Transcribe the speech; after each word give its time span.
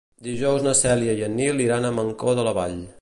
Dijous 0.27 0.63
na 0.67 0.71
Cèlia 0.79 1.15
i 1.19 1.21
en 1.27 1.37
Nil 1.41 1.63
iran 1.67 1.85
a 1.85 1.93
Mancor 1.99 2.39
de 2.41 2.47
la 2.49 2.57
Vall. 2.63 2.77